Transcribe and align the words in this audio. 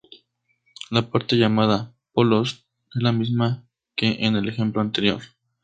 La 0.89 1.11
parte 1.11 1.35
llamada 1.35 1.93
"polos" 2.11 2.65
es 2.95 3.03
la 3.03 3.11
misma 3.11 3.65
que 3.95 4.17
en 4.25 4.35
el 4.35 4.49
ejemplo 4.49 4.81
anterior. 4.81 5.21